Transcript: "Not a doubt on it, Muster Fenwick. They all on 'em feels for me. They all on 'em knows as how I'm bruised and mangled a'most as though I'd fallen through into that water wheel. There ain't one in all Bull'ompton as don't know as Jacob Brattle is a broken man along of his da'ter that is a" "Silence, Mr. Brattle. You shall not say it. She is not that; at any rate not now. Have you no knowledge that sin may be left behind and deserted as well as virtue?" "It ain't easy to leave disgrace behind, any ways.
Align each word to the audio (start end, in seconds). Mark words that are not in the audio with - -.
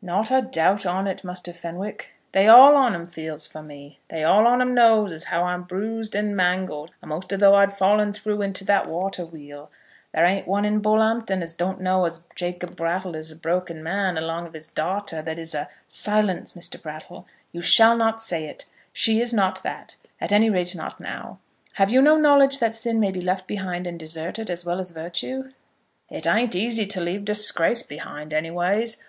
"Not 0.00 0.30
a 0.30 0.40
doubt 0.40 0.86
on 0.86 1.06
it, 1.06 1.22
Muster 1.22 1.52
Fenwick. 1.52 2.14
They 2.32 2.48
all 2.48 2.76
on 2.76 2.94
'em 2.94 3.04
feels 3.04 3.46
for 3.46 3.62
me. 3.62 4.00
They 4.08 4.24
all 4.24 4.46
on 4.46 4.62
'em 4.62 4.72
knows 4.72 5.12
as 5.12 5.24
how 5.24 5.42
I'm 5.42 5.64
bruised 5.64 6.14
and 6.14 6.34
mangled 6.34 6.92
a'most 7.02 7.30
as 7.30 7.40
though 7.40 7.54
I'd 7.56 7.74
fallen 7.74 8.14
through 8.14 8.40
into 8.40 8.64
that 8.64 8.86
water 8.88 9.26
wheel. 9.26 9.70
There 10.14 10.24
ain't 10.24 10.48
one 10.48 10.64
in 10.64 10.76
all 10.76 10.80
Bull'ompton 10.96 11.42
as 11.42 11.52
don't 11.52 11.78
know 11.82 12.06
as 12.06 12.24
Jacob 12.34 12.74
Brattle 12.74 13.14
is 13.14 13.30
a 13.30 13.36
broken 13.36 13.82
man 13.82 14.16
along 14.16 14.46
of 14.46 14.54
his 14.54 14.66
da'ter 14.66 15.20
that 15.22 15.38
is 15.38 15.54
a" 15.54 15.68
"Silence, 15.88 16.54
Mr. 16.54 16.80
Brattle. 16.80 17.26
You 17.52 17.60
shall 17.60 17.98
not 17.98 18.22
say 18.22 18.46
it. 18.46 18.64
She 18.94 19.20
is 19.20 19.34
not 19.34 19.62
that; 19.62 19.96
at 20.22 20.32
any 20.32 20.48
rate 20.48 20.74
not 20.74 21.00
now. 21.00 21.38
Have 21.74 21.90
you 21.90 22.00
no 22.00 22.16
knowledge 22.16 22.60
that 22.60 22.74
sin 22.74 22.98
may 22.98 23.10
be 23.10 23.20
left 23.20 23.46
behind 23.46 23.86
and 23.86 23.98
deserted 24.00 24.48
as 24.48 24.64
well 24.64 24.78
as 24.80 24.90
virtue?" 24.92 25.50
"It 26.08 26.26
ain't 26.26 26.54
easy 26.54 26.86
to 26.86 27.00
leave 27.02 27.26
disgrace 27.26 27.82
behind, 27.82 28.32
any 28.32 28.50
ways. 28.50 29.04